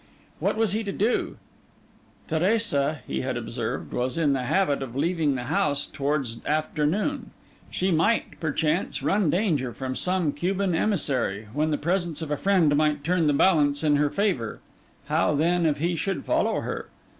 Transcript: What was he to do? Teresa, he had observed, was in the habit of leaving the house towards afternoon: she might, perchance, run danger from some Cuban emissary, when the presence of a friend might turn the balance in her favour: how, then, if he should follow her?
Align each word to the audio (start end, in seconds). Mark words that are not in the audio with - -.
What 0.39 0.57
was 0.57 0.71
he 0.73 0.83
to 0.85 0.91
do? 0.91 1.37
Teresa, 2.27 3.01
he 3.05 3.21
had 3.21 3.37
observed, 3.37 3.93
was 3.93 4.17
in 4.17 4.33
the 4.33 4.45
habit 4.45 4.81
of 4.81 4.95
leaving 4.95 5.35
the 5.35 5.43
house 5.43 5.85
towards 5.85 6.43
afternoon: 6.43 7.29
she 7.69 7.91
might, 7.91 8.39
perchance, 8.39 9.03
run 9.03 9.29
danger 9.29 9.71
from 9.73 9.95
some 9.95 10.31
Cuban 10.31 10.73
emissary, 10.73 11.49
when 11.53 11.69
the 11.69 11.77
presence 11.77 12.23
of 12.23 12.31
a 12.31 12.35
friend 12.37 12.75
might 12.75 13.03
turn 13.03 13.27
the 13.27 13.33
balance 13.33 13.83
in 13.83 13.97
her 13.97 14.09
favour: 14.09 14.59
how, 15.05 15.35
then, 15.35 15.67
if 15.67 15.77
he 15.77 15.95
should 15.95 16.25
follow 16.25 16.61
her? 16.61 16.89